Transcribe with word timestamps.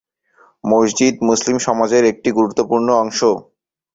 মসজিদ 0.63 1.15
মুসলিম 1.27 1.57
সমাজের 1.67 2.03
একটি 2.11 2.29
গুরুত্বপূর্ণ 2.31 2.87
অংশ। 3.03 3.19